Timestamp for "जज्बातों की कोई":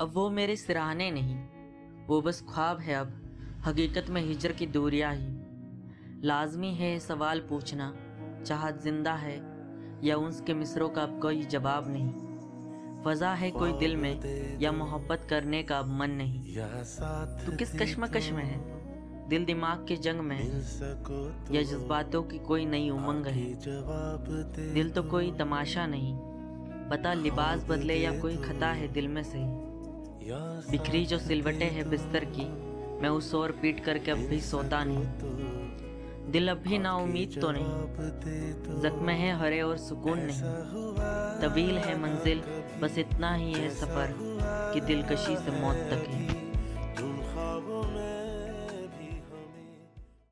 21.62-22.66